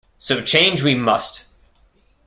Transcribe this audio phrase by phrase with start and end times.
[0.17, 1.45] So change we must!